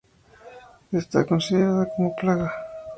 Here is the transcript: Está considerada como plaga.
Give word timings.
Está 0.91 1.23
considerada 1.27 1.87
como 1.95 2.15
plaga. 2.15 2.51